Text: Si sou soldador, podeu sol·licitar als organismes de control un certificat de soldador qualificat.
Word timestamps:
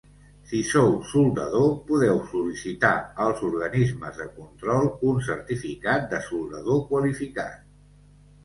Si 0.51 0.59
sou 0.67 0.87
soldador, 1.09 1.67
podeu 1.89 2.21
sol·licitar 2.31 2.93
als 3.27 3.43
organismes 3.51 4.17
de 4.23 4.27
control 4.39 4.91
un 5.13 5.23
certificat 5.29 6.11
de 6.15 6.23
soldador 6.31 6.83
qualificat. 6.91 7.65